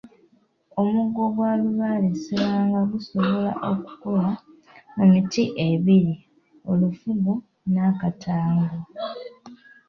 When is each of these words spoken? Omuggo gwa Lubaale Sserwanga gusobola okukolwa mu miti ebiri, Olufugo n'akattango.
Omuggo 0.81 1.23
gwa 1.35 1.51
Lubaale 1.61 2.09
Sserwanga 2.15 2.81
gusobola 2.91 3.51
okukolwa 3.69 4.29
mu 4.95 5.03
miti 5.11 5.43
ebiri, 5.69 6.15
Olufugo 6.71 7.31
n'akattango. 7.73 8.67